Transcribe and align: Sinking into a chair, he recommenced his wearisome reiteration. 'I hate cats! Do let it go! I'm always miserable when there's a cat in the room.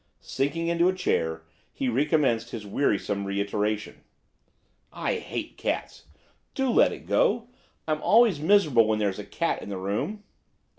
Sinking 0.19 0.65
into 0.67 0.89
a 0.89 0.95
chair, 0.95 1.43
he 1.71 1.87
recommenced 1.87 2.49
his 2.49 2.65
wearisome 2.65 3.23
reiteration. 3.23 4.01
'I 4.91 5.15
hate 5.17 5.57
cats! 5.57 6.05
Do 6.55 6.71
let 6.71 6.91
it 6.91 7.05
go! 7.05 7.49
I'm 7.87 8.01
always 8.01 8.39
miserable 8.39 8.87
when 8.87 8.97
there's 8.97 9.19
a 9.19 9.23
cat 9.23 9.61
in 9.61 9.69
the 9.69 9.77
room. 9.77 10.23